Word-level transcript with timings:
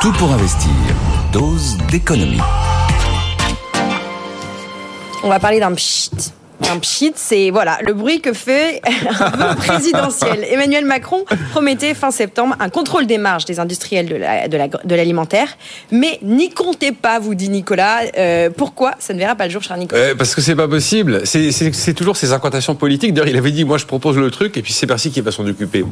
Tout 0.00 0.12
pour 0.12 0.32
investir. 0.32 0.70
Dose 1.30 1.76
d'économie. 1.90 2.40
On 5.22 5.28
va 5.28 5.38
parler 5.38 5.60
d'un 5.60 5.74
pchit. 5.74 6.32
Un 6.68 6.78
pchit, 6.78 7.12
c'est 7.16 7.50
voilà 7.50 7.78
le 7.82 7.94
bruit 7.94 8.20
que 8.20 8.32
fait 8.32 8.82
un 8.84 9.30
vœu 9.30 9.54
présidentiel. 9.56 10.44
Emmanuel 10.50 10.84
Macron 10.84 11.24
promettait 11.50 11.94
fin 11.94 12.10
septembre 12.10 12.56
un 12.60 12.68
contrôle 12.68 13.06
des 13.06 13.18
marges 13.18 13.44
des 13.44 13.60
industriels 13.60 14.06
de 14.06 14.16
l'alimentaire, 14.96 15.46
la, 15.46 15.94
de 15.94 15.96
mais 15.96 16.18
n'y 16.22 16.50
comptez 16.50 16.92
pas, 16.92 17.18
vous 17.18 17.34
dit 17.34 17.48
Nicolas. 17.48 18.00
Euh, 18.18 18.50
pourquoi 18.54 18.94
ça 18.98 19.14
ne 19.14 19.18
verra 19.18 19.34
pas 19.34 19.46
le 19.46 19.50
jour, 19.50 19.62
cher 19.62 19.76
Nicolas? 19.76 20.00
Euh, 20.00 20.14
Parce 20.14 20.34
que 20.34 20.40
c'est 20.40 20.56
pas 20.56 20.68
possible. 20.68 21.22
C'est 21.24 21.94
toujours 21.94 22.16
ces 22.16 22.32
incantations 22.32 22.74
politiques. 22.74 23.14
D'ailleurs, 23.14 23.28
il 23.28 23.36
avait 23.36 23.52
dit 23.52 23.64
moi 23.64 23.78
je 23.78 23.86
propose 23.86 24.16
le 24.16 24.30
truc 24.30 24.56
et 24.56 24.62
puis 24.62 24.72
c'est 24.72 24.86
Bercy 24.86 25.10
qui 25.10 25.20
va 25.20 25.32
s'en 25.32 25.46
occuper. 25.46 25.84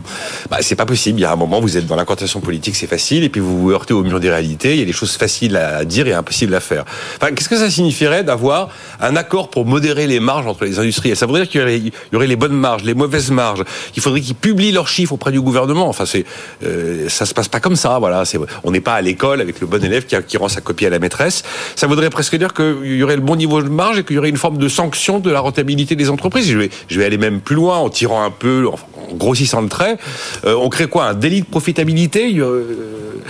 Bah, 0.51 0.59
c'est 0.61 0.77
pas 0.77 0.87
possible. 0.87 1.19
Il 1.19 1.23
y 1.23 1.27
a 1.27 1.33
un 1.33 1.37
moment 1.37 1.61
vous 1.61 1.77
êtes 1.77 1.87
dans 1.87 1.97
l'incantation 1.97 2.41
politique, 2.41 2.77
c'est 2.77 2.87
facile 2.87 3.25
et 3.25 3.29
puis 3.29 3.41
vous 3.41 3.59
vous 3.59 3.71
heurtez 3.71 3.95
au 3.95 4.03
mur 4.03 4.21
des 4.21 4.31
réalités. 4.31 4.75
Il 4.75 4.81
y 4.81 4.83
a 4.83 4.87
des 4.87 4.93
choses 4.93 5.17
faciles 5.17 5.57
à 5.57 5.85
dire 5.85 6.07
et 6.09 6.13
impossibles 6.13 6.55
à 6.55 6.61
faire. 6.61 6.85
Enfin, 7.17 7.33
qu'est-ce 7.35 7.49
que 7.49 7.57
ça 7.57 7.71
signifierait 7.71 8.25
d'avoir 8.25 8.69
un 9.01 9.17
accord 9.17 9.51
pour 9.51 9.67
modérer 9.67 10.07
les 10.07 10.21
marges 10.21 10.47
entre 10.47 10.58
les 10.65 10.79
industriels. 10.79 11.17
Ça 11.17 11.27
voudrait 11.27 11.43
dire 11.43 11.51
qu'il 11.51 11.93
y, 12.13 12.17
aurait 12.17 12.27
les 12.27 12.37
bonnes 12.37 12.53
marges, 12.53 12.85
les 12.85 12.95
mauvaises 12.95 13.31
marges. 13.31 13.65
Il 13.97 14.03
faudrait 14.03 14.21
qu'ils 14.21 14.35
publient 14.35 14.73
leurs 14.73 14.89
chiffres 14.89 15.13
auprès 15.13 15.33
du 15.33 15.41
gouvernement. 15.41 15.89
Enfin, 15.89 16.07
c'est 16.07 16.25
euh, 16.65 17.09
ça 17.09 17.27
se 17.27 17.35
passe 17.35 17.49
pas 17.49 17.61
comme 17.61 17.77
ça. 17.77 17.99
Voilà, 17.99 18.25
on 18.65 18.71
n'est 18.71 18.81
pas 18.81 18.95
à 18.95 19.01
l'école 19.01 19.41
avec 19.41 19.61
le 19.61 19.67
bon 19.67 19.83
élève 19.83 20.07
qui, 20.07 20.37
rend 20.37 20.49
sa 20.49 20.61
copie 20.61 20.87
à 20.87 20.91
la 20.91 20.99
maîtresse. 20.99 21.43
Ça 21.77 21.87
voudrait 21.87 22.11
presque 22.11 22.37
dire 22.37 22.55
qu'il 22.55 22.97
y 22.97 23.03
aurait 23.03 23.17
le 23.17 23.23
bon 23.23 23.37
niveau 23.37 23.63
de 23.63 23.69
marge 23.69 23.99
et 23.99 24.05
qu'il 24.05 24.17
y 24.17 24.19
aurait 24.19 24.29
une 24.29 24.37
forme 24.37 24.59
de 24.59 24.69
sanction 24.69 25.19
de 25.19 25.31
la 25.31 25.41
rentabilité 25.41 25.97
des 25.97 26.11
entreprises. 26.11 26.49
Je 26.49 26.59
vais, 26.59 26.71
je 26.89 26.99
vais 26.99 27.05
aller 27.05 27.19
même 27.19 27.41
plus 27.41 27.57
loin 27.57 27.79
en 27.79 27.91
tirant 27.91 28.25
un 28.25 28.31
peu, 28.31 28.69
en 28.69 29.15
grossissant 29.15 29.61
le 29.61 29.69
trait. 29.69 29.99
Euh, 30.45 30.55
on 30.55 30.69
crée 30.69 30.87
quoi? 30.87 31.07
Un 31.07 31.15
délit 31.15 31.41
de 31.41 31.47
profitabilité? 31.47 32.37
Euh, 32.39 33.21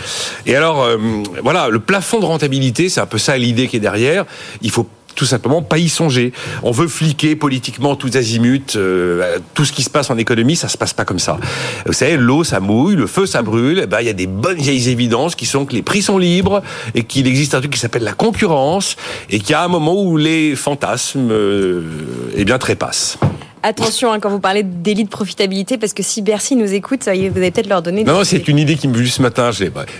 Et 0.47 0.55
alors, 0.55 0.86
voilà, 1.42 1.69
le 1.69 1.78
plafond 1.78 2.20
de 2.20 2.24
rentabilité, 2.24 2.88
c'est 2.88 3.00
un 3.00 3.06
peu 3.06 3.19
ça 3.19 3.36
l'idée 3.36 3.69
qui 3.69 3.77
est 3.77 3.81
derrière. 3.81 4.25
Il 4.62 4.70
faut 4.70 4.86
tout 5.19 5.27
simplement 5.27 5.62
pas 5.62 5.78
y 5.78 5.88
songer. 5.88 6.33
On 6.62 6.70
veut 6.70 6.86
fliquer 6.86 7.34
politiquement 7.34 7.97
tous 7.97 8.16
azimuts, 8.16 8.77
euh, 8.77 9.38
tout 9.52 9.64
ce 9.64 9.72
qui 9.72 9.83
se 9.83 9.91
passe 9.91 10.10
en 10.10 10.16
économie, 10.16 10.55
ça 10.55 10.69
se 10.69 10.78
passe 10.78 10.94
pas 10.94 11.05
comme 11.05 11.19
ça. 11.19 11.38
Vous 11.86 11.92
savez, 11.92 12.16
l'eau 12.16 12.44
ça 12.44 12.60
mouille, 12.60 12.94
le 12.94 13.08
feu 13.08 13.27
ça 13.27 13.42
brûle, 13.42 13.80
eh 13.83 13.86
ben, 13.86 13.98
il 14.00 14.06
y 14.06 14.10
a 14.10 14.12
des 14.12 14.28
bonnes 14.28 14.58
vieilles 14.58 14.88
évidences 14.88 15.34
qui 15.34 15.44
sont 15.44 15.66
que 15.66 15.75
les 15.75 15.83
prix 15.83 16.02
sont 16.02 16.19
libres 16.19 16.62
et 16.94 17.02
qu'il 17.02 17.27
existe 17.27 17.56
un 17.56 17.58
truc 17.58 17.72
qui 17.72 17.80
s'appelle 17.80 18.05
la 18.05 18.12
concurrence 18.12 18.97
et 19.28 19.41
qu'il 19.41 19.50
y 19.50 19.55
a 19.55 19.64
un 19.64 19.69
moment 19.69 20.00
où 20.00 20.16
les 20.16 20.55
fantasmes 20.55 21.30
euh, 21.32 21.82
eh 22.36 22.44
bien 22.44 22.58
trépassent. 22.58 23.19
Attention 23.62 24.12
hein, 24.12 24.20
quand 24.20 24.31
vous 24.31 24.41
parlez 24.41 24.62
délit 24.62 25.05
de 25.05 25.09
profitabilité, 25.09 25.78
parce 25.78 25.92
que 25.92 26.03
si 26.03 26.23
Bercy 26.23 26.56
nous 26.56 26.73
écoute, 26.73 27.05
vous 27.05 27.11
allez 27.11 27.31
peut-être 27.31 27.69
leur 27.69 27.83
donner. 27.83 28.05
Non, 28.05 28.15
non 28.15 28.25
c'est 28.25 28.48
une 28.48 28.59
idée 28.59 28.77
qui 28.77 28.89
me 28.89 28.97
vient 28.97 29.11
ce 29.11 29.23
matin. 29.23 29.50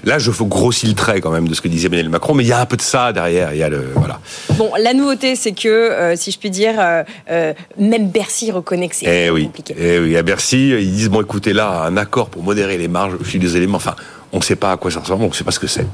Là, 0.05 0.19
je 0.19 0.31
grossis 0.48 0.87
le 0.87 0.95
trait 0.95 1.20
quand 1.20 1.31
même 1.31 1.48
de 1.48 1.55
ce 1.55 1.61
que 1.61 1.69
disait 1.69 1.87
Emmanuel 1.87 2.09
Macron, 2.09 2.34
mais 2.34 2.45
il 2.45 2.48
y 2.48 2.53
a 2.53 2.61
un 2.61 2.67
peu 2.67 2.77
de 2.77 2.83
ça 2.83 3.12
derrière. 3.12 3.53
Il 3.53 3.59
y 3.59 3.62
a 3.62 3.69
le 3.69 3.92
voilà. 3.95 4.20
Bon, 4.55 4.73
la 4.78 4.95
nouveauté, 4.95 5.37
c'est 5.37 5.53
que, 5.53 5.69
euh, 5.69 6.17
si 6.17 6.31
je 6.31 6.39
puis 6.39 6.50
dire, 6.50 6.75
euh, 6.78 7.03
euh, 7.31 7.53
même 7.78 8.11
Bercy 8.11 8.50
reconnaît 8.50 8.89
que 8.89 8.97
c'est 8.97 9.27
eh 9.27 9.31
oui. 9.31 9.45
compliqué. 9.45 9.75
Eh 9.78 9.98
oui, 9.98 10.17
à 10.17 10.22
Bercy, 10.22 10.70
ils 10.70 10.93
disent 10.93 11.11
bon, 11.11 11.22
écoutez, 11.22 11.53
là, 11.53 11.84
un 11.84 11.97
accord 11.97 12.31
pour 12.31 12.43
modérer 12.43 12.78
les 12.78 12.89
marges. 12.89 13.15
Je 13.22 13.28
suis 13.28 13.39
désolé, 13.39 13.67
mais 13.67 13.75
enfin 13.75 13.95
on 14.33 14.39
ne 14.39 14.43
sait 14.43 14.57
pas 14.57 14.73
à 14.73 14.77
quoi 14.77 14.91
ça 14.91 15.01
ressemble, 15.01 15.25
on 15.25 15.29
ne 15.29 15.33
sait 15.33 15.45
pas 15.45 15.51
ce 15.51 15.59
que 15.59 15.67
c'est. 15.67 15.87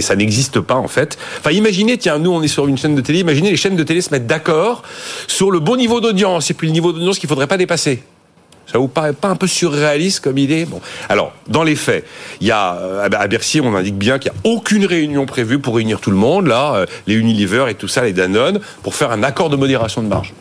Ça 0.00 0.16
n'existe 0.16 0.60
pas 0.60 0.76
en 0.76 0.88
fait. 0.88 1.18
Enfin, 1.38 1.50
imaginez, 1.50 1.98
tiens, 1.98 2.18
nous 2.18 2.30
on 2.30 2.42
est 2.42 2.48
sur 2.48 2.66
une 2.66 2.78
chaîne 2.78 2.94
de 2.94 3.00
télé, 3.00 3.20
imaginez 3.20 3.50
les 3.50 3.56
chaînes 3.56 3.76
de 3.76 3.82
télé 3.82 4.00
se 4.00 4.10
mettent 4.10 4.26
d'accord 4.26 4.82
sur 5.26 5.50
le 5.50 5.60
bon 5.60 5.76
niveau 5.76 6.00
d'audience 6.00 6.50
et 6.50 6.54
puis 6.54 6.66
le 6.66 6.72
niveau 6.72 6.92
d'audience 6.92 7.18
qu'il 7.18 7.26
ne 7.26 7.30
faudrait 7.30 7.46
pas 7.46 7.58
dépasser. 7.58 8.02
Ça 8.70 8.78
vous 8.78 8.86
paraît 8.86 9.12
pas 9.12 9.28
un 9.28 9.34
peu 9.34 9.48
surréaliste 9.48 10.20
comme 10.20 10.38
idée? 10.38 10.64
Bon, 10.64 10.80
alors 11.08 11.32
dans 11.48 11.64
les 11.64 11.74
faits, 11.74 12.06
il 12.40 12.46
y 12.46 12.52
a 12.52 12.76
euh, 12.76 13.04
à 13.04 13.26
Bercy, 13.26 13.60
on 13.60 13.74
indique 13.74 13.98
bien 13.98 14.20
qu'il 14.20 14.30
n'y 14.30 14.38
a 14.38 14.54
aucune 14.54 14.86
réunion 14.86 15.26
prévue 15.26 15.58
pour 15.58 15.74
réunir 15.74 16.00
tout 16.00 16.12
le 16.12 16.16
monde 16.16 16.46
là, 16.46 16.74
euh, 16.74 16.86
les 17.08 17.14
Unilever 17.14 17.66
et 17.68 17.74
tout 17.74 17.88
ça, 17.88 18.04
les 18.04 18.12
Danone, 18.12 18.60
pour 18.84 18.94
faire 18.94 19.10
un 19.10 19.24
accord 19.24 19.50
de 19.50 19.56
modération 19.56 20.02
de 20.02 20.08
marge. 20.08 20.34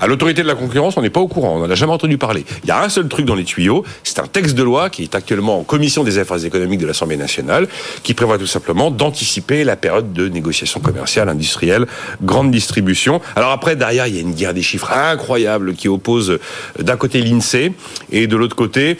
À 0.00 0.06
l'autorité 0.06 0.42
de 0.42 0.46
la 0.46 0.54
concurrence, 0.54 0.96
on 0.96 1.02
n'est 1.02 1.10
pas 1.10 1.20
au 1.20 1.28
courant, 1.28 1.56
on 1.56 1.60
n'en 1.60 1.70
a 1.70 1.74
jamais 1.74 1.92
entendu 1.92 2.18
parler. 2.18 2.44
Il 2.64 2.68
y 2.68 2.72
a 2.72 2.82
un 2.82 2.88
seul 2.88 3.08
truc 3.08 3.26
dans 3.26 3.34
les 3.34 3.44
tuyaux, 3.44 3.84
c'est 4.02 4.18
un 4.18 4.26
texte 4.26 4.54
de 4.54 4.62
loi 4.62 4.90
qui 4.90 5.02
est 5.02 5.14
actuellement 5.14 5.58
en 5.58 5.64
commission 5.64 6.04
des 6.04 6.18
affaires 6.18 6.44
économiques 6.44 6.80
de 6.80 6.86
l'Assemblée 6.86 7.16
nationale, 7.16 7.68
qui 8.02 8.14
prévoit 8.14 8.38
tout 8.38 8.46
simplement 8.46 8.90
d'anticiper 8.90 9.64
la 9.64 9.76
période 9.76 10.12
de 10.12 10.28
négociation 10.28 10.80
commerciale, 10.80 11.28
industrielle, 11.28 11.86
grande 12.22 12.50
distribution. 12.50 13.20
Alors 13.36 13.50
après, 13.50 13.76
derrière, 13.76 14.06
il 14.06 14.14
y 14.14 14.18
a 14.18 14.22
une 14.22 14.34
guerre 14.34 14.54
des 14.54 14.62
chiffres 14.62 14.90
incroyable 14.92 15.74
qui 15.74 15.88
oppose 15.88 16.30
euh, 16.30 16.40
d'un 16.82 16.96
côté 16.96 17.20
l'INSEE 17.20 17.72
et 18.10 18.26
de 18.26 18.36
l'autre 18.36 18.56
côté 18.56 18.98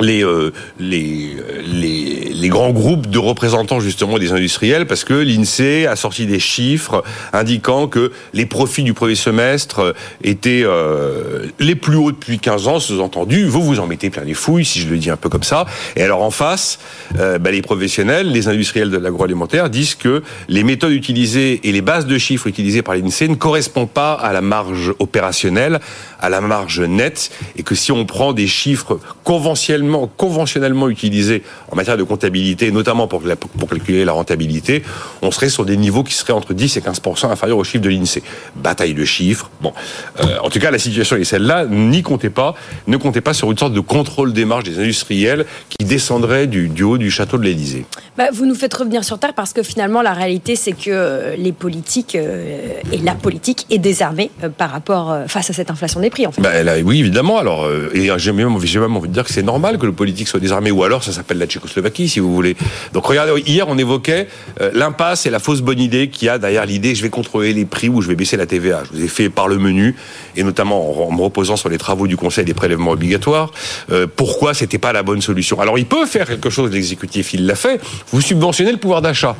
les, 0.00 0.24
euh, 0.24 0.52
les, 0.78 1.36
les, 1.66 2.32
les, 2.32 2.48
grands 2.48 2.70
groupes 2.70 3.08
de 3.08 3.18
représentants 3.18 3.80
justement 3.80 4.18
des 4.18 4.32
industriels 4.32 4.86
parce 4.86 5.04
que 5.04 5.14
l'INSEE 5.14 5.86
a 5.86 5.96
sorti 5.96 6.26
des 6.26 6.38
chiffres 6.38 7.02
indiquant 7.32 7.88
que 7.88 8.12
les 8.32 8.46
profits 8.46 8.84
du 8.84 8.94
premier 8.94 9.16
semestre 9.16 9.94
étaient 10.22 10.62
euh, 10.64 11.46
les 11.58 11.74
plus 11.74 11.96
hauts 11.96 12.12
depuis 12.12 12.38
15 12.38 12.68
ans, 12.68 12.78
sous-entendu, 12.78 13.44
vous 13.46 13.62
vous 13.62 13.80
en 13.80 13.86
mettez 13.86 14.10
plein 14.10 14.22
les 14.22 14.34
fouilles, 14.34 14.64
si 14.64 14.80
je 14.80 14.88
le 14.88 14.96
dis 14.96 15.10
un 15.10 15.16
peu 15.16 15.28
comme 15.28 15.42
ça. 15.42 15.66
Et 15.96 16.02
alors 16.02 16.22
en 16.22 16.30
face, 16.30 16.78
euh, 17.18 17.38
bah, 17.38 17.50
les 17.50 17.62
professionnels, 17.62 18.30
les 18.30 18.48
industriels 18.48 18.90
de 18.90 18.96
l'agroalimentaire 18.96 19.70
disent 19.70 19.96
que 19.96 20.22
les 20.48 20.62
méthodes 20.62 20.92
utilisées 20.92 21.60
et 21.64 21.72
les 21.72 21.82
bases 21.82 22.06
de 22.06 22.16
chiffres 22.16 22.46
utilisées 22.46 22.82
par 22.82 22.94
l'INSEE 22.94 23.28
ne 23.28 23.34
correspondent 23.34 23.90
pas 23.90 24.12
à 24.12 24.32
la 24.32 24.40
marge 24.40 24.94
opérationnelle, 25.00 25.80
à 26.20 26.28
la 26.28 26.40
marge 26.40 26.80
nette, 26.80 27.30
et 27.56 27.62
que 27.62 27.74
si 27.74 27.92
on 27.92 28.04
prend 28.04 28.32
des 28.32 28.46
chiffres 28.46 29.00
conventionnels 29.24 29.84
conventionnellement 30.16 30.88
utilisé 30.88 31.42
en 31.70 31.76
matière 31.76 31.96
de 31.96 32.02
comptabilité, 32.02 32.70
notamment 32.72 33.06
pour, 33.06 33.22
pour 33.58 33.68
calculer 33.68 34.04
la 34.04 34.12
rentabilité, 34.12 34.82
on 35.22 35.30
serait 35.30 35.48
sur 35.48 35.64
des 35.64 35.76
niveaux 35.76 36.02
qui 36.02 36.14
seraient 36.14 36.32
entre 36.32 36.54
10 36.54 36.76
et 36.76 36.80
15 36.80 37.00
inférieurs 37.24 37.58
au 37.58 37.64
chiffre 37.64 37.82
de 37.82 37.88
l'INSEE. 37.88 38.22
Bataille 38.56 38.94
de 38.94 39.04
chiffres. 39.04 39.50
Bon, 39.60 39.72
euh, 40.20 40.38
en 40.42 40.50
tout 40.50 40.58
cas, 40.58 40.70
la 40.70 40.78
situation 40.78 41.16
est 41.16 41.24
celle-là. 41.24 41.66
N'y 41.66 42.02
comptez 42.02 42.30
pas, 42.30 42.54
ne 42.86 42.96
comptez 42.96 43.20
pas 43.20 43.34
sur 43.34 43.50
une 43.50 43.58
sorte 43.58 43.72
de 43.72 43.80
contrôle 43.80 44.32
des 44.32 44.44
marges 44.44 44.64
des 44.64 44.78
industriels 44.78 45.46
qui 45.68 45.84
descendrait 45.84 46.46
du, 46.46 46.82
haut 46.82 46.98
du 46.98 47.10
château 47.10 47.38
de 47.38 47.44
l'Élysée. 47.44 47.86
Bah, 48.16 48.24
vous 48.32 48.46
nous 48.46 48.54
faites 48.54 48.74
revenir 48.74 49.04
sur 49.04 49.18
terre 49.18 49.34
parce 49.34 49.52
que 49.52 49.62
finalement, 49.62 50.02
la 50.02 50.12
réalité, 50.12 50.56
c'est 50.56 50.72
que 50.72 50.90
euh, 50.90 51.36
les 51.36 51.52
politiques 51.52 52.16
euh, 52.16 52.72
et 52.92 52.98
la 52.98 53.14
politique 53.14 53.66
est 53.70 53.78
désarmée 53.78 54.30
par 54.56 54.70
rapport 54.70 55.16
face 55.26 55.50
à 55.50 55.52
cette 55.52 55.70
inflation 55.70 56.00
des 56.00 56.09
Bah, 56.38 56.50
oui, 56.84 57.00
évidemment. 57.00 57.38
Alors, 57.38 57.68
et 57.94 58.10
j'ai 58.16 58.32
même, 58.32 58.54
envie 58.54 59.08
de 59.08 59.12
dire 59.12 59.24
que 59.24 59.32
c'est 59.32 59.42
normal 59.42 59.78
que 59.78 59.86
le 59.86 59.92
politique 59.92 60.28
soit 60.28 60.40
désarmé, 60.40 60.70
ou 60.70 60.84
alors 60.84 61.02
ça 61.02 61.12
s'appelle 61.12 61.38
la 61.38 61.46
Tchécoslovaquie, 61.46 62.08
si 62.08 62.20
vous 62.20 62.34
voulez. 62.34 62.56
Donc 62.92 63.06
regardez, 63.06 63.40
hier 63.46 63.66
on 63.68 63.78
évoquait 63.78 64.28
euh, 64.60 64.70
l'impasse 64.74 65.26
et 65.26 65.30
la 65.30 65.38
fausse 65.38 65.60
bonne 65.60 65.80
idée 65.80 66.08
qu'il 66.08 66.26
y 66.26 66.28
a 66.28 66.38
derrière 66.38 66.66
l'idée 66.66 66.94
je 66.94 67.02
vais 67.02 67.10
contrôler 67.10 67.52
les 67.52 67.64
prix 67.64 67.88
ou 67.88 68.00
je 68.00 68.08
vais 68.08 68.14
baisser 68.14 68.36
la 68.36 68.46
TVA. 68.46 68.82
Je 68.84 68.98
vous 68.98 69.04
ai 69.04 69.08
fait 69.08 69.28
par 69.28 69.48
le 69.48 69.58
menu, 69.58 69.96
et 70.36 70.42
notamment 70.42 71.06
en, 71.06 71.12
me 71.12 71.22
reposant 71.22 71.56
sur 71.56 71.68
les 71.68 71.78
travaux 71.78 72.06
du 72.06 72.16
Conseil 72.16 72.44
des 72.44 72.54
prélèvements 72.54 72.92
obligatoires, 72.92 73.52
euh, 73.90 74.06
pourquoi 74.14 74.54
c'était 74.54 74.78
pas 74.78 74.92
la 74.92 75.02
bonne 75.02 75.20
solution. 75.20 75.60
Alors 75.60 75.78
il 75.78 75.86
peut 75.86 76.06
faire 76.06 76.26
quelque 76.26 76.50
chose, 76.50 76.70
l'exécutif 76.70 77.34
il 77.34 77.46
l'a 77.46 77.54
fait, 77.54 77.80
vous 78.12 78.20
subventionnez 78.20 78.72
le 78.72 78.78
pouvoir 78.78 79.02
d'achat. 79.02 79.36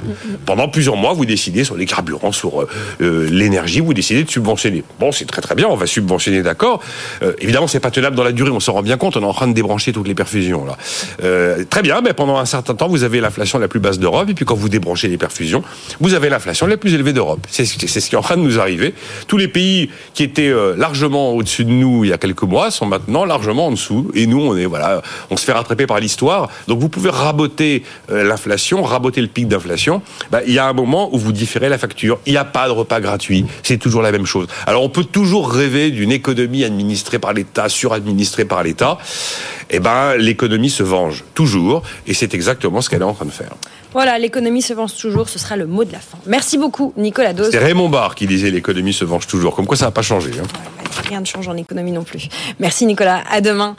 Pendant 0.47 0.69
plusieurs 0.69 0.97
mois, 0.97 1.13
vous 1.13 1.27
décidez 1.27 1.65
sur 1.65 1.77
les 1.77 1.87
carburants, 1.87 2.33
sur 2.33 2.67
euh, 3.01 3.29
l'énergie, 3.31 3.81
vous 3.81 3.95
décidez 3.95 4.25
de 4.25 4.31
subventionner. 4.31 4.85
Bon, 4.99 5.13
c'est 5.13 5.27
très 5.27 5.43
très 5.43 5.55
bien, 5.55 5.69
on 5.69 5.77
va 5.77 5.87
subventionner, 5.87 6.43
d'accord. 6.43 6.59
Évidemment, 7.41 7.66
c'est 7.66 7.81
pas 7.81 7.91
tenable 7.91 8.16
dans 8.16 8.25
la 8.25 8.32
durée, 8.32 8.50
on 8.50 8.60
s'en 8.60 8.72
rend 8.72 8.82
bien 8.82 8.97
compte, 8.97 9.16
on 9.16 9.22
est 9.22 9.26
en 9.26 9.32
train 9.32 9.48
de 9.48 9.53
débrancher 9.53 9.93
toutes 9.93 10.09
les 10.09 10.15
perfusions. 10.15 10.65
Là. 10.65 10.76
Euh, 11.22 11.65
très 11.69 11.82
bien, 11.82 12.00
mais 12.00 12.12
pendant 12.12 12.38
un 12.38 12.44
certain 12.44 12.75
temps, 12.75 12.88
vous 12.88 13.04
avez 13.04 13.21
l'inflation 13.21 13.59
la 13.59 13.69
plus 13.69 13.81
basse 13.81 13.98
d'Europe, 13.98 14.28
et 14.28 14.34
puis 14.34 14.44
quand 14.44 14.54
vous 14.54 14.69
débranchez 14.69 15.09
les 15.09 15.19
perfusions, 15.19 15.62
vous 16.00 16.15
avez 16.15 16.28
l'inflation 16.28 16.66
la 16.66 16.76
plus 16.76 16.94
élevée 16.94 17.12
d'Europe. 17.12 17.41
C'est 17.48 17.65
ce 17.65 17.76
qui 17.76 18.15
est 18.15 18.19
en 18.19 18.22
train 18.22 18.37
de 18.37 18.43
nous 18.43 18.59
arriver. 18.59 18.94
Tous 19.26 19.37
les 19.37 19.48
pays 19.48 19.91
qui 20.15 20.22
étaient 20.22 20.48
euh, 20.48 20.75
largement 20.76 21.32
au-dessus 21.32 21.65
de 21.65 21.71
nous 21.71 22.04
il 22.04 22.10
y 22.10 22.12
a 22.12 22.19
quelques 22.19 22.43
mois 22.43 22.71
sont 22.71 22.87
maintenant 22.87 23.25
largement 23.25 23.66
en 23.66 23.72
dessous, 23.72 24.10
et 24.15 24.27
nous, 24.27 24.41
on 24.41 24.56
est 24.56 24.66
voilà, 24.66 25.03
on 25.31 25.37
se 25.37 25.44
fait 25.44 25.53
rattraper 25.53 25.87
par 25.87 26.00
l'histoire. 26.00 26.48
Donc 26.69 26.81
vous 26.81 26.88
pouvez 26.88 27.10
raboter 27.10 27.82
euh, 28.10 28.25
l'inflation, 28.25 28.83
raboter 28.83 29.21
le 29.21 29.28
pic 29.28 29.48
d'inflation. 29.48 30.03
Bah, 30.30 30.41
il 30.47 30.53
y 30.53 30.59
a 30.59 30.66
un 30.66 30.72
moment 30.72 31.15
où 31.15 31.18
vous 31.18 31.33
différez 31.33 31.68
la 31.68 31.78
facture. 31.78 32.18
Il 32.27 32.33
n'y 32.33 32.39
a 32.39 32.45
pas 32.45 32.66
de 32.66 32.72
repas 32.72 33.01
gratuit. 33.01 33.45
C'est 33.63 33.78
toujours 33.78 34.03
la 34.03 34.13
même 34.13 34.27
chose. 34.27 34.47
Alors 34.66 34.83
on 34.83 34.89
peut 34.89 35.04
toujours 35.04 35.51
rêver 35.51 35.91
d'une 35.91 36.13
économie 36.13 36.50
administrée 36.65 37.19
par 37.19 37.33
l'État, 37.33 37.69
suradministrée 37.69 38.45
par 38.45 38.63
l'État 38.63 38.99
eh 39.71 39.79
ben, 39.79 40.17
l'économie 40.17 40.71
se 40.71 40.83
venge 40.83 41.25
toujours, 41.35 41.83
et 42.07 42.15
c'est 42.15 42.35
exactement 42.35 42.81
ce 42.81 42.91
qu'elle 42.91 43.03
est 43.03 43.05
en 43.05 43.15
train 43.15 43.25
de 43.25 43.31
faire. 43.31 43.53
Voilà, 43.93 44.19
l'économie 44.19 44.63
se 44.63 44.73
venge 44.73 44.97
toujours, 44.97 45.29
ce 45.29 45.39
sera 45.39 45.57
le 45.57 45.67
mot 45.67 45.85
de 45.85 45.93
la 45.93 45.99
fin. 45.99 46.19
Merci 46.27 46.59
beaucoup, 46.59 46.93
Nicolas 46.97 47.33
Dose. 47.33 47.51
C'est 47.51 47.59
Raymond 47.59 47.89
Barre 47.89 48.15
qui 48.15 48.27
disait 48.27 48.51
l'économie 48.51 48.93
se 48.93 49.05
venge 49.05 49.27
toujours, 49.27 49.55
comme 49.55 49.67
quoi 49.67 49.77
ça 49.77 49.87
n'a 49.87 49.91
pas 49.91 50.03
changé. 50.03 50.31
Hein. 50.41 50.47
rien 51.09 51.21
ne 51.21 51.25
change 51.25 51.49
en 51.49 51.57
économie 51.57 51.93
non 51.93 52.05
plus. 52.05 52.29
Merci 52.59 52.87
Nicolas, 52.87 53.23
à 53.31 53.41
demain. 53.41 53.77